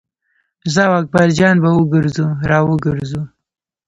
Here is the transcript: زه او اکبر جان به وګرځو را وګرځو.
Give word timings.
زه 0.73 0.81
او 0.87 0.93
اکبر 1.01 1.27
جان 1.37 1.55
به 1.63 1.69
وګرځو 1.75 2.27
را 2.49 2.59
وګرځو. 2.69 3.21